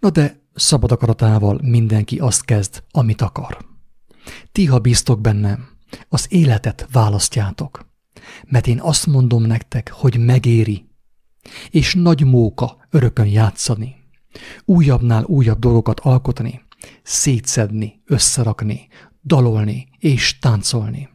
[0.00, 3.58] Na de szabad akaratával mindenki azt kezd, amit akar.
[4.52, 5.68] Ti, ha bíztok bennem,
[6.08, 7.86] az életet választjátok,
[8.46, 10.88] mert én azt mondom nektek, hogy megéri,
[11.70, 13.94] és nagy móka örökön játszani,
[14.64, 16.68] újabbnál újabb dolgokat alkotni,
[17.02, 18.88] szétszedni, összerakni,
[19.22, 21.08] dalolni és táncolni.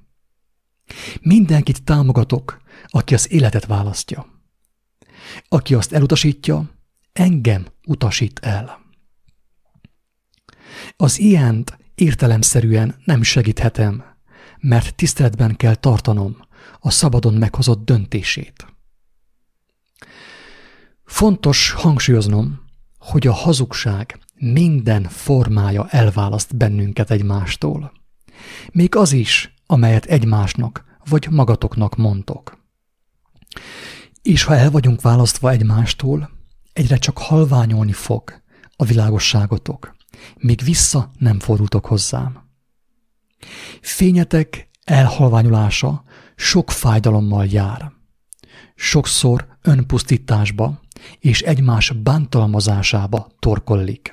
[1.21, 4.25] Mindenkit támogatok, aki az életet választja.
[5.47, 6.69] Aki azt elutasítja,
[7.13, 8.79] engem utasít el.
[10.97, 14.03] Az ilyent értelemszerűen nem segíthetem,
[14.59, 16.37] mert tiszteletben kell tartanom
[16.79, 18.65] a szabadon meghozott döntését.
[21.05, 22.63] Fontos hangsúlyoznom,
[22.97, 27.91] hogy a hazugság minden formája elválaszt bennünket egymástól.
[28.71, 32.63] Még az is, amelyet egymásnak vagy magatoknak mondtok.
[34.21, 36.29] És ha el vagyunk választva egymástól,
[36.73, 38.41] egyre csak halványolni fog
[38.75, 39.95] a világosságotok,
[40.37, 42.43] míg vissza nem fordultok hozzám.
[43.81, 46.03] Fényetek elhalványulása
[46.35, 47.91] sok fájdalommal jár.
[48.75, 50.79] Sokszor önpusztításba
[51.19, 54.11] és egymás bántalmazásába torkollik.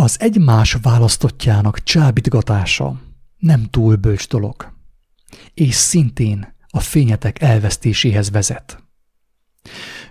[0.00, 3.00] Az egymás választottjának csábítgatása
[3.38, 4.72] nem túl bölcs dolog,
[5.54, 8.82] és szintén a fényetek elvesztéséhez vezet.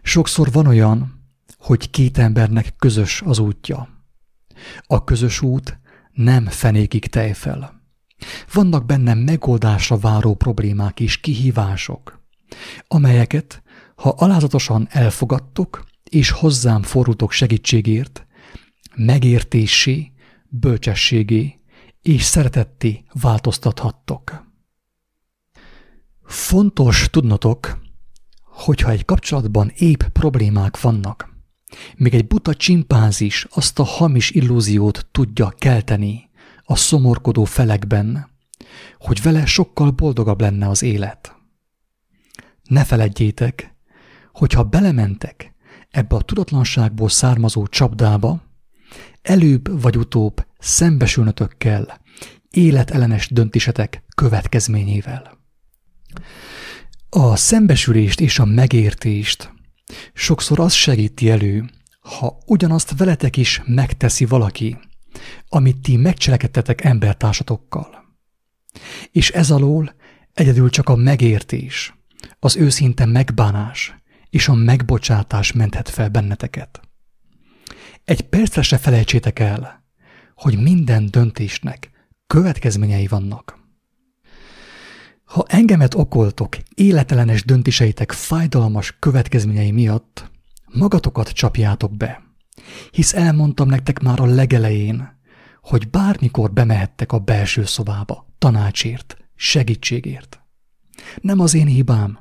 [0.02, 1.24] Sokszor van olyan,
[1.58, 3.88] hogy két embernek közös az útja.
[4.88, 5.80] A közös út
[6.14, 7.82] nem fenékig tejfel.
[8.54, 12.22] Vannak benne megoldásra váró problémák és kihívások,
[12.88, 13.64] amelyeket,
[13.96, 18.27] ha alázatosan elfogadtok és hozzám fordultok segítségért,
[18.98, 20.12] megértésé,
[20.50, 21.60] bölcsességé
[22.02, 24.46] és szeretetté változtathattok.
[26.24, 27.80] Fontos tudnotok,
[28.42, 31.36] hogyha egy kapcsolatban épp problémák vannak,
[31.96, 36.30] még egy buta csimpánzis azt a hamis illúziót tudja kelteni
[36.64, 38.30] a szomorkodó felekben,
[38.98, 41.36] hogy vele sokkal boldogabb lenne az élet.
[42.64, 43.76] Ne feledjétek,
[44.32, 45.54] hogyha belementek
[45.90, 48.47] ebbe a tudatlanságból származó csapdába,
[49.22, 51.88] előbb vagy utóbb szembesülnötök kell
[52.50, 55.38] életellenes döntésetek következményével.
[57.10, 59.54] A szembesülést és a megértést
[60.14, 61.70] sokszor az segíti elő,
[62.00, 64.78] ha ugyanazt veletek is megteszi valaki,
[65.50, 68.06] amit ti megcselekedtetek embertársatokkal.
[69.12, 69.96] És ez alól
[70.34, 71.94] egyedül csak a megértés,
[72.40, 73.96] az őszinte megbánás
[74.30, 76.87] és a megbocsátás menthet fel benneteket.
[78.08, 79.84] Egy percre se felejtsétek el,
[80.36, 81.92] hogy minden döntésnek
[82.28, 83.58] következményei vannak.
[85.24, 90.32] Ha engemet okoltok életelenes döntéseitek fájdalmas következményei miatt,
[90.66, 92.24] magatokat csapjátok be,
[92.92, 95.20] hisz elmondtam nektek már a legelején,
[95.62, 100.40] hogy bármikor bemehettek a belső szobába tanácsért, segítségért.
[101.22, 102.20] Nem az én hibám,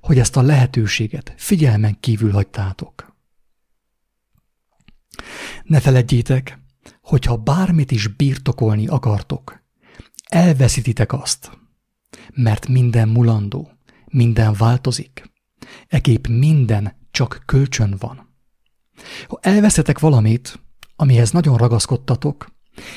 [0.00, 3.07] hogy ezt a lehetőséget figyelmen kívül hagytátok.
[5.62, 6.58] Ne feledjétek,
[7.00, 9.62] hogyha bármit is birtokolni akartok,
[10.28, 11.50] elveszítitek azt,
[12.34, 13.70] mert minden mulandó,
[14.06, 15.30] minden változik,
[15.86, 18.36] ekép minden csak kölcsön van.
[19.28, 20.60] Ha elveszetek valamit,
[20.96, 22.56] amihez nagyon ragaszkodtatok,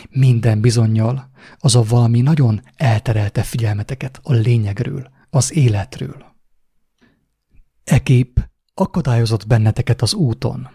[0.10, 6.26] minden bizonyal az a valami nagyon elterelte figyelmeteket a lényegről, az életről.
[7.84, 10.70] Ekép akadályozott benneteket az úton.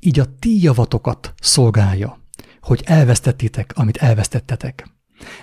[0.00, 2.20] Így a ti javatokat szolgálja,
[2.60, 4.88] hogy elvesztettétek, amit elvesztettetek.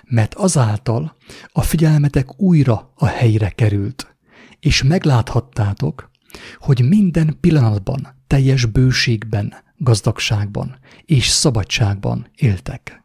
[0.03, 1.15] Mert azáltal
[1.51, 4.15] a figyelmetek újra a helyre került,
[4.59, 6.11] és megláthattátok,
[6.57, 13.03] hogy minden pillanatban teljes bőségben, gazdagságban és szabadságban éltek.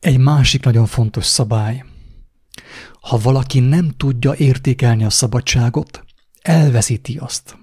[0.00, 1.84] Egy másik nagyon fontos szabály–
[3.00, 6.04] ha valaki nem tudja értékelni a szabadságot,
[6.42, 7.56] elveszíti azt.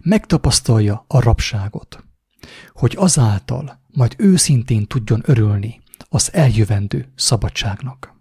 [0.00, 2.04] Megtapasztalja a rabságot,
[2.72, 8.14] hogy azáltal majd őszintén tudjon örülni az eljövendő szabadságnak.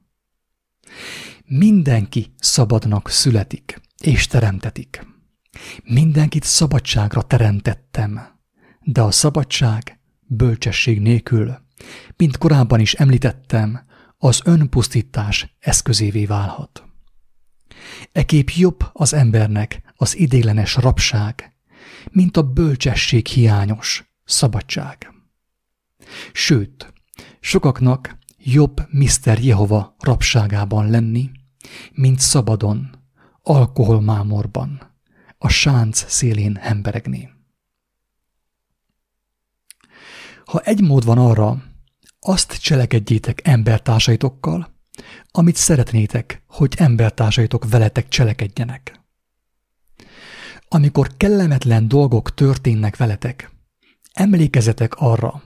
[1.46, 5.08] Mindenki szabadnak születik és teremtetik.
[5.84, 8.40] Mindenkit szabadságra teremtettem,
[8.82, 11.58] de a szabadság bölcsesség nélkül,
[12.16, 13.86] mint korábban is említettem,
[14.18, 16.84] az önpusztítás eszközévé válhat.
[18.12, 21.56] Ekép jobb az embernek az idéglenes rabság,
[22.12, 25.14] mint a bölcsesség hiányos szabadság.
[26.34, 26.94] Sőt,
[27.40, 29.40] sokaknak jobb Mr.
[29.40, 31.30] Jehova rabságában lenni,
[31.92, 32.90] mint szabadon,
[33.42, 34.96] alkoholmámorban,
[35.38, 37.30] a sánc szélén hemberegni.
[40.46, 41.64] Ha egy mód van arra,
[42.20, 44.74] azt cselekedjétek embertársaitokkal,
[45.32, 49.05] amit szeretnétek, hogy embertársaitok veletek cselekedjenek.
[50.68, 53.52] Amikor kellemetlen dolgok történnek veletek,
[54.14, 55.44] emlékezetek arra,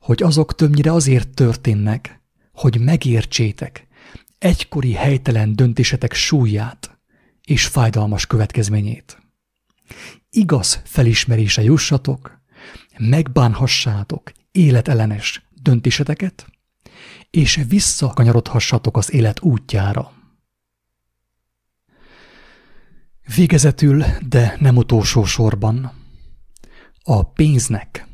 [0.00, 2.20] hogy azok többnyire azért történnek,
[2.52, 3.86] hogy megértsétek
[4.38, 6.98] egykori helytelen döntésetek súlyát
[7.44, 9.18] és fájdalmas következményét.
[10.30, 12.40] Igaz felismerése jussatok,
[12.98, 16.46] megbánhassátok életellenes döntéseteket,
[17.30, 20.12] és visszakanyarodhassatok az élet útjára.
[23.34, 25.92] Végezetül, de nem utolsó sorban,
[27.02, 28.06] a pénznek,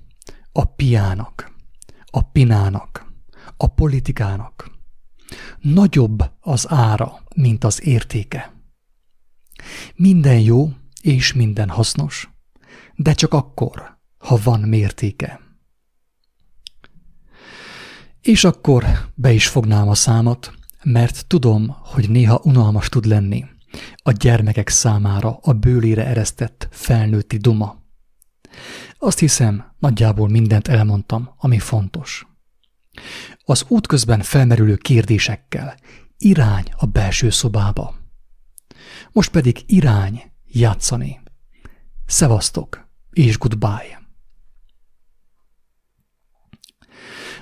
[0.52, 1.54] a piának,
[2.04, 3.12] a pinának,
[3.56, 4.70] a politikának,
[5.60, 8.52] nagyobb az ára, mint az értéke.
[9.94, 12.30] Minden jó és minden hasznos,
[12.94, 15.40] de csak akkor, ha van mértéke.
[18.20, 20.52] És akkor be is fognám a számot,
[20.82, 23.54] mert tudom, hogy néha unalmas tud lenni
[24.02, 27.84] a gyermekek számára a bőlére eresztett felnőtti duma.
[28.98, 32.26] Azt hiszem, nagyjából mindent elmondtam, ami fontos.
[33.44, 35.76] Az útközben felmerülő kérdésekkel
[36.18, 37.94] irány a belső szobába.
[39.12, 41.20] Most pedig irány játszani.
[42.06, 44.04] Szevasztok és goodbye.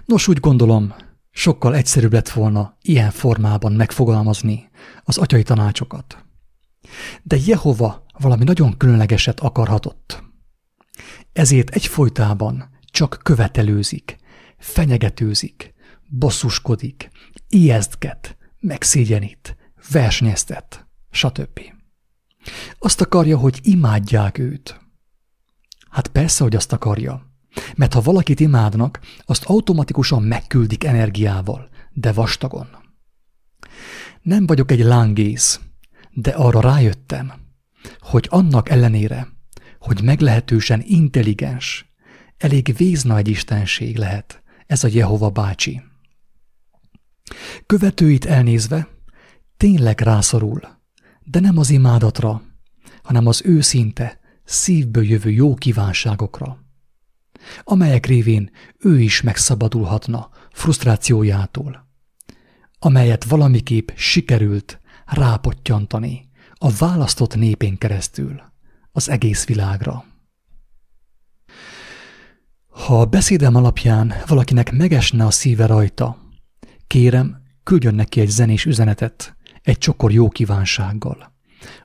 [0.05, 0.95] Nos, úgy gondolom,
[1.37, 4.71] sokkal egyszerűbb lett volna ilyen formában megfogalmazni
[5.03, 6.25] az atyai tanácsokat.
[7.23, 10.23] De Jehova valami nagyon különlegeset akarhatott.
[11.33, 14.17] Ezért egyfolytában csak követelőzik,
[14.59, 15.75] fenyegetőzik,
[16.09, 17.11] bosszuskodik,
[17.49, 19.57] ijesztget, megszégyenít,
[19.91, 21.61] versenyeztet, stb.
[22.79, 24.81] Azt akarja, hogy imádják őt.
[25.91, 27.34] Hát persze, hogy azt akarja.
[27.75, 32.67] Mert ha valakit imádnak, azt automatikusan megküldik energiával, de vastagon.
[34.23, 35.61] Nem vagyok egy lángész,
[36.13, 37.33] de arra rájöttem,
[37.99, 39.29] hogy annak ellenére,
[39.79, 41.93] hogy meglehetősen intelligens,
[42.37, 45.83] elég egy istenség lehet ez a Jehova bácsi.
[47.67, 48.89] Követőit elnézve
[49.57, 50.61] tényleg rászorul,
[51.23, 52.43] de nem az imádatra,
[53.03, 56.64] hanem az őszinte, szívből jövő jó kívánságokra
[57.65, 61.89] amelyek révén ő is megszabadulhatna frusztrációjától,
[62.79, 68.43] amelyet valamiképp sikerült rápottyantani a választott népén keresztül
[68.93, 70.05] az egész világra.
[72.69, 76.19] Ha a beszédem alapján valakinek megesne a szíve rajta,
[76.87, 81.33] kérem, küldjön neki egy zenés üzenetet, egy csokor jó kívánsággal,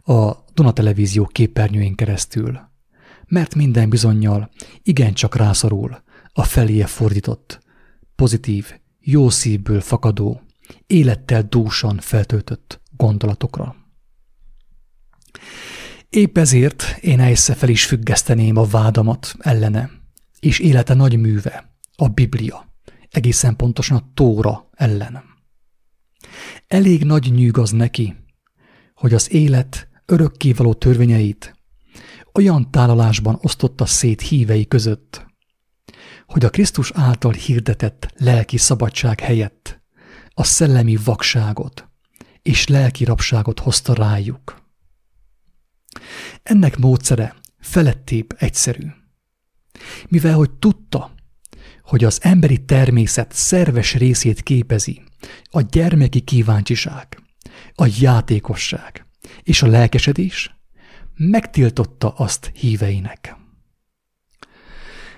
[0.04, 2.69] a Duna Televízió képernyőjén keresztül
[3.30, 4.50] mert minden bizonyal
[4.84, 6.04] igencsak rászorul
[6.34, 7.60] a feléje fordított,
[8.16, 10.42] pozitív, jó szívből fakadó,
[10.88, 13.76] élettel dúsan feltöltött gondolatokra.
[16.10, 19.90] Épp ezért én egyszer fel is függeszteném a vádamat ellene,
[20.40, 22.74] és élete nagy műve, a Biblia,
[23.10, 25.24] egészen pontosan a Tóra ellen.
[26.68, 28.16] Elég nagy nyűg az neki,
[28.94, 31.59] hogy az élet örökkévaló törvényeit
[32.34, 35.26] olyan tálalásban osztotta szét hívei között,
[36.26, 39.82] hogy a Krisztus által hirdetett lelki szabadság helyett
[40.34, 41.90] a szellemi vakságot
[42.42, 44.62] és lelki rabságot hozta rájuk.
[46.44, 48.88] Ennek módszere felettébb egyszerű.
[50.08, 51.14] Mivel hogy tudta,
[51.82, 55.02] hogy az emberi természet szerves részét képezi
[55.44, 57.20] a gyermeki kíváncsiság,
[57.76, 59.06] a játékosság
[59.44, 60.59] és a lelkesedés,
[61.20, 63.36] megtiltotta azt híveinek.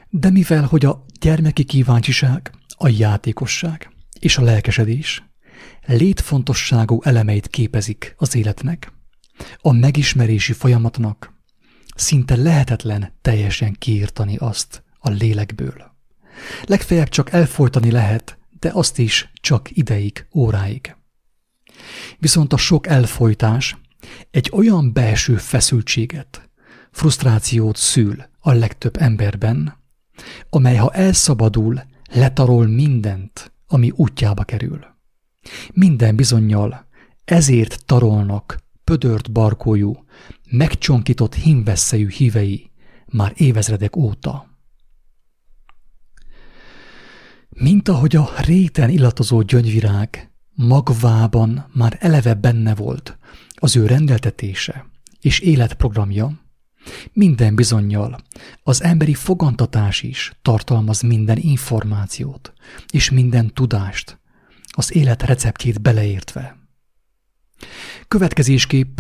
[0.09, 3.89] De mivel, hogy a gyermeki kíváncsiság, a játékosság
[4.19, 5.23] és a lelkesedés
[5.85, 8.93] létfontosságú elemeit képezik az életnek,
[9.57, 11.33] a megismerési folyamatnak
[11.95, 15.91] szinte lehetetlen teljesen kiírtani azt a lélekből.
[16.63, 20.95] Legfeljebb csak elfolytani lehet, de azt is csak ideig, óráig.
[22.19, 23.77] Viszont a sok elfolytás
[24.31, 26.49] egy olyan belső feszültséget,
[26.91, 29.77] frusztrációt szül a legtöbb emberben,
[30.49, 31.81] amely ha elszabadul,
[32.11, 34.85] letarol mindent, ami útjába kerül.
[35.73, 36.87] Minden bizonyal
[37.25, 40.05] ezért tarolnak pödört barkójú,
[40.49, 42.71] megcsonkított hímvesszejű hívei
[43.05, 44.49] már évezredek óta.
[47.49, 50.30] Mint ahogy a réten illatozó gyöngyvirág
[50.61, 53.17] magvában már eleve benne volt
[53.55, 54.85] az ő rendeltetése
[55.21, 56.39] és életprogramja,
[57.13, 58.19] minden bizonyal
[58.63, 62.53] az emberi fogantatás is tartalmaz minden információt
[62.91, 64.19] és minden tudást,
[64.71, 66.57] az élet receptjét beleértve.
[68.07, 68.99] Következésképp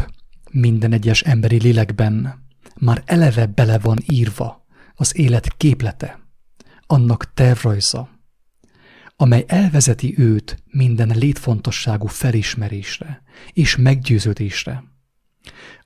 [0.51, 2.43] minden egyes emberi lélekben
[2.79, 6.19] már eleve bele van írva az élet képlete,
[6.87, 8.09] annak tervrajza,
[9.21, 13.21] amely elvezeti őt minden létfontosságú felismerésre
[13.53, 14.83] és meggyőződésre,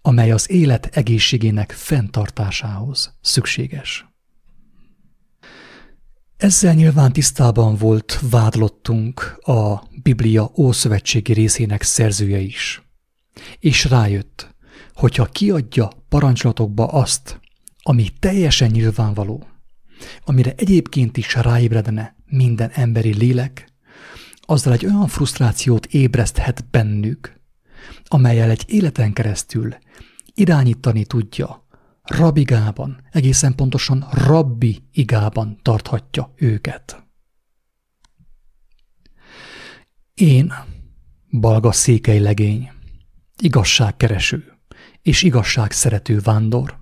[0.01, 4.05] amely az élet egészségének fenntartásához szükséges.
[6.37, 12.83] Ezzel nyilván tisztában volt vádlottunk a Biblia ószövetségi részének szerzője is,
[13.59, 14.55] és rájött,
[14.93, 17.39] hogyha kiadja parancsolatokba azt,
[17.81, 19.47] ami teljesen nyilvánvaló,
[20.25, 23.73] amire egyébként is ráébredne minden emberi lélek,
[24.41, 27.39] azzal egy olyan frusztrációt ébreszthet bennük,
[28.05, 29.75] amelyel egy életen keresztül
[30.33, 31.67] irányítani tudja,
[32.03, 37.03] rabigában, egészen pontosan rabbi igában tarthatja őket.
[40.13, 40.53] Én,
[41.39, 42.71] balga székely legény,
[43.41, 44.57] igazságkereső
[45.01, 46.77] és igazságszerető vándor,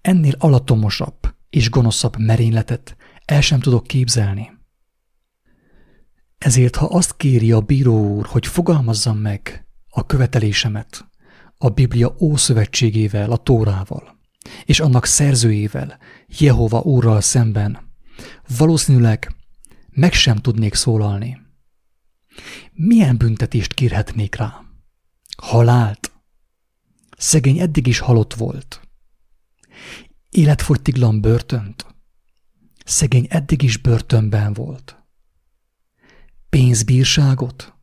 [0.00, 4.52] ennél alatomosabb és gonoszabb merényletet el sem tudok képzelni.
[6.38, 11.08] Ezért, ha azt kéri a bíró úr, hogy fogalmazzam meg a követelésemet
[11.58, 14.18] a Biblia ószövetségével, a Tórával,
[14.64, 17.78] és annak szerzőjével, Jehova úrral szemben,
[18.58, 19.34] valószínűleg
[19.90, 21.40] meg sem tudnék szólalni.
[22.72, 24.60] Milyen büntetést kérhetnék rá?
[25.36, 26.12] Halált?
[27.16, 28.80] Szegény eddig is halott volt.
[30.30, 31.93] Életfogytiglan börtönt?
[32.84, 35.02] Szegény eddig is börtönben volt.
[36.48, 37.74] Pénzbírságot?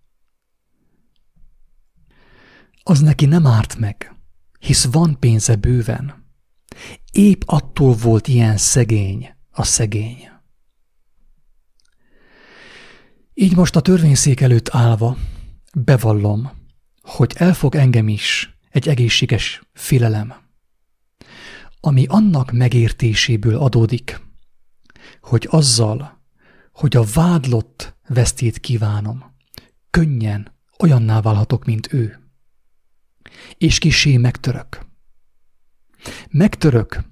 [2.84, 4.16] Az neki nem árt meg,
[4.60, 6.26] hisz van pénze bőven.
[7.12, 10.30] Épp attól volt ilyen szegény a szegény.
[13.34, 15.18] Így most a törvényszék előtt állva
[15.74, 16.52] bevallom,
[17.02, 20.34] hogy elfog engem is egy egészséges félelem,
[21.80, 24.22] ami annak megértéséből adódik,
[25.22, 26.22] hogy azzal,
[26.74, 29.24] hogy a vádlott vesztét kívánom,
[29.90, 32.20] könnyen olyanná válhatok, mint ő.
[33.58, 34.86] És kisé megtörök.
[36.30, 37.04] Megtörök,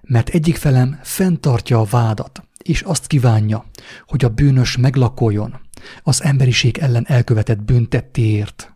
[0.00, 3.64] mert egyik felem fenntartja a vádat, és azt kívánja,
[4.06, 5.60] hogy a bűnös meglakoljon
[6.02, 8.74] az emberiség ellen elkövetett büntettéért.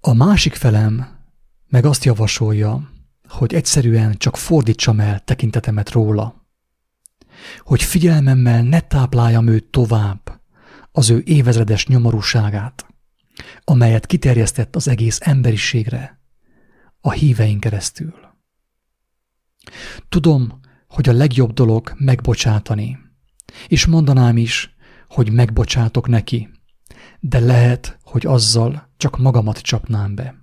[0.00, 1.18] A másik felem
[1.68, 2.90] meg azt javasolja,
[3.28, 6.45] hogy egyszerűen csak fordítsam el tekintetemet róla,
[7.58, 10.40] hogy figyelmemmel ne tápláljam őt tovább,
[10.92, 12.86] az ő évezredes nyomorúságát,
[13.64, 16.20] amelyet kiterjesztett az egész emberiségre,
[17.00, 18.14] a híveink keresztül.
[20.08, 22.98] Tudom, hogy a legjobb dolog megbocsátani,
[23.68, 24.76] és mondanám is,
[25.08, 26.48] hogy megbocsátok neki,
[27.20, 30.34] de lehet, hogy azzal csak magamat csapnám be.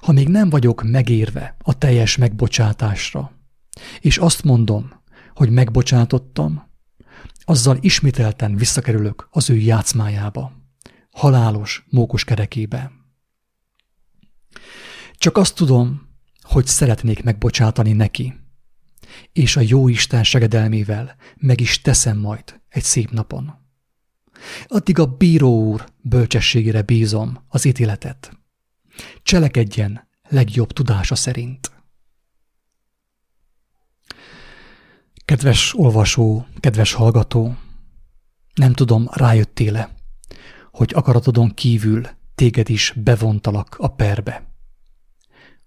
[0.00, 3.32] Ha még nem vagyok megérve a teljes megbocsátásra,
[4.00, 4.97] és azt mondom,
[5.38, 6.70] hogy megbocsátottam,
[7.44, 10.52] azzal ismételten visszakerülök az ő játszmájába,
[11.10, 12.90] halálos mókus kerekébe.
[15.12, 16.08] Csak azt tudom,
[16.40, 18.34] hogy szeretnék megbocsátani neki,
[19.32, 23.54] és a jó Isten segedelmével meg is teszem majd egy szép napon.
[24.66, 28.38] Addig a bíró úr bölcsességére bízom az ítéletet.
[29.22, 31.77] Cselekedjen legjobb tudása szerint.
[35.28, 37.56] Kedves olvasó, kedves hallgató,
[38.54, 39.94] nem tudom, rájöttél-e,
[40.70, 44.52] hogy akaratodon kívül téged is bevontalak a perbe.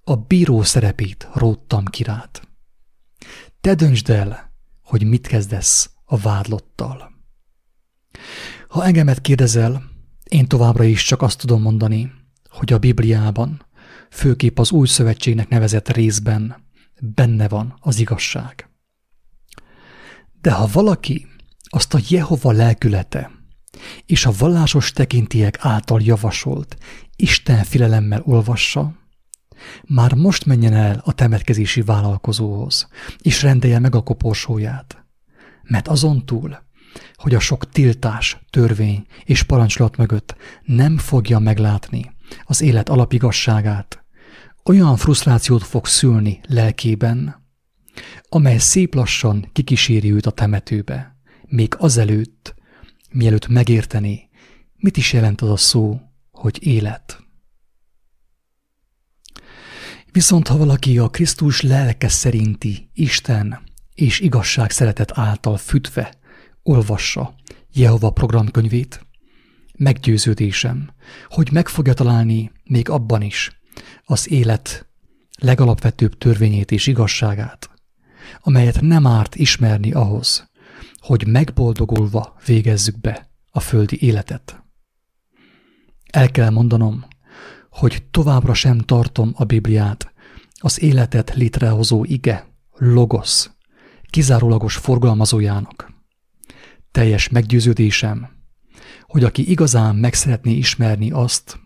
[0.04, 2.48] A bíró szerepét róttam kirát.
[3.62, 4.52] Te döntsd el,
[4.84, 7.12] hogy mit kezdesz a vádlottal.
[8.68, 9.84] Ha engemet kérdezel,
[10.24, 12.12] én továbbra is csak azt tudom mondani,
[12.50, 13.66] hogy a Bibliában,
[14.10, 16.56] főképp az új szövetségnek nevezett részben
[17.00, 18.71] benne van az igazság.
[20.42, 21.28] De ha valaki
[21.64, 23.32] azt a Jehova lelkülete
[24.06, 26.78] és a vallásos tekintélyek által javasolt
[27.16, 28.94] Isten filelemmel olvassa,
[29.88, 32.88] már most menjen el a temetkezési vállalkozóhoz,
[33.22, 35.06] és rendelje meg a koporsóját.
[35.64, 36.64] Mert azon túl,
[37.16, 42.12] hogy a sok tiltás, törvény és parancsolat mögött nem fogja meglátni
[42.44, 44.04] az élet alapigasságát,
[44.64, 47.41] olyan frusztrációt fog szülni lelkében,
[48.30, 51.16] amely szép lassan kikíséri őt a temetőbe,
[51.48, 52.56] még azelőtt,
[53.12, 54.30] mielőtt megérteni,
[54.76, 57.24] mit is jelent az a szó, hogy élet.
[60.12, 63.60] Viszont ha valaki a Krisztus lelke szerinti Isten
[63.94, 66.14] és igazság szeretet által fütve
[66.64, 67.36] olvassa
[67.74, 69.06] Jehova programkönyvét,
[69.78, 70.90] meggyőződésem,
[71.28, 73.62] hogy meg fogja találni még abban is
[74.06, 74.90] az élet
[75.40, 77.70] legalapvetőbb törvényét és igazságát,
[78.40, 80.50] amelyet nem árt ismerni ahhoz,
[81.00, 84.64] hogy megboldogulva végezzük be a földi életet.
[86.12, 87.06] El kell mondanom,
[87.70, 90.14] hogy továbbra sem tartom a Bibliát
[90.54, 92.48] az életet létrehozó ige,
[92.78, 93.52] logosz,
[94.10, 95.94] kizárólagos forgalmazójának.
[96.92, 98.30] Teljes meggyőződésem,
[99.02, 101.60] hogy aki igazán meg szeretné ismerni azt,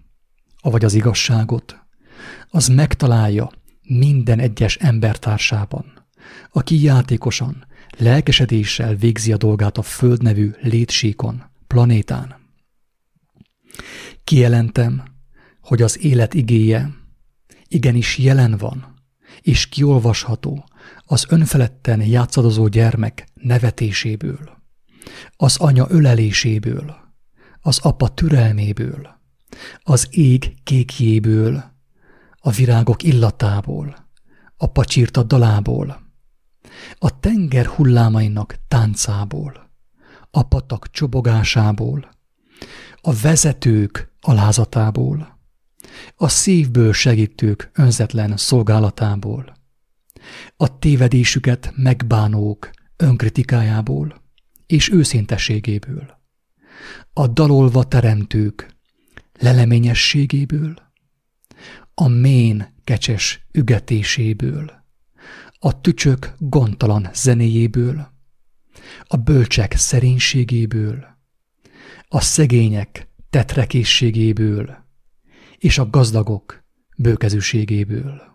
[0.61, 1.79] avagy az igazságot,
[2.49, 3.51] az megtalálja
[3.81, 5.94] minden egyes embertársában,
[6.51, 7.65] aki játékosan,
[7.97, 12.35] lelkesedéssel végzi a dolgát a föld nevű létsíkon, planétán.
[14.23, 15.03] Kijelentem,
[15.61, 16.89] hogy az élet igéje
[17.67, 18.93] igenis jelen van,
[19.41, 20.65] és kiolvasható
[21.05, 24.63] az önfeledten játszadozó gyermek nevetéséből,
[25.35, 26.95] az anya öleléséből,
[27.61, 29.19] az apa türelméből,
[29.83, 31.73] az ég kékjéből,
[32.37, 33.95] a virágok illatából,
[34.57, 36.04] a pacsírta dalából,
[36.97, 39.69] a tenger hullámainak táncából,
[40.31, 42.09] a patak csobogásából,
[43.01, 45.39] a vezetők alázatából,
[46.15, 49.53] a szívből segítők önzetlen szolgálatából,
[50.57, 54.23] a tévedésüket megbánók önkritikájából
[54.65, 56.19] és őszintességéből,
[57.13, 58.75] a dalolva teremtők
[59.39, 60.73] leleményességéből,
[61.93, 64.74] a mén kecses ügetéséből,
[65.59, 68.13] a tücsök gondtalan zenéjéből,
[69.03, 71.05] a bölcsek szerénységéből,
[72.07, 74.77] a szegények tetrekészségéből
[75.57, 76.63] és a gazdagok
[76.97, 78.34] bőkezűségéből.